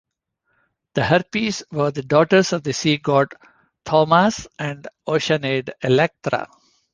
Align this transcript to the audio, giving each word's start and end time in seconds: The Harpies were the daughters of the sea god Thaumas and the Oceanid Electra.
The 0.95 1.05
Harpies 1.05 1.61
were 1.71 1.91
the 1.91 2.01
daughters 2.01 2.53
of 2.53 2.63
the 2.63 2.73
sea 2.73 2.97
god 2.97 3.35
Thaumas 3.85 4.47
and 4.57 4.81
the 4.85 4.91
Oceanid 5.07 5.73
Electra. 5.83 6.49